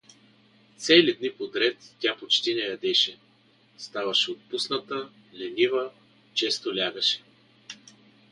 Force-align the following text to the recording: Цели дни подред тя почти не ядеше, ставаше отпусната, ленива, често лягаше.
Цели 0.85 1.13
дни 1.17 1.31
подред 1.33 1.93
тя 1.99 2.15
почти 2.19 2.53
не 2.55 2.61
ядеше, 2.61 3.17
ставаше 3.77 4.31
отпусната, 4.31 5.09
ленива, 5.33 5.91
често 6.33 6.75
лягаше. 6.75 7.23